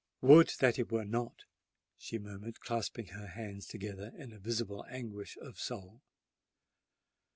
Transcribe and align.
"Would 0.21 0.53
that 0.61 0.79
it 0.79 0.91
were 0.91 1.05
not!" 1.05 1.43
she 1.95 2.17
murmured, 2.17 2.59
clasping 2.59 3.09
her 3.09 3.27
hands 3.27 3.67
together 3.67 4.11
in 4.17 4.35
visible 4.39 4.83
anguish 4.89 5.37
of 5.39 5.59
soul. 5.59 6.01